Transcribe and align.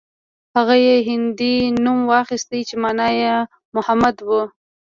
هغه 0.55 0.75
يې 0.85 0.95
هندي 1.07 1.55
نوم 1.83 1.99
واخيست 2.11 2.51
چې 2.67 2.75
مانا 2.83 3.07
يې 3.21 3.33
محمد 3.75 4.17
و. 4.27 4.29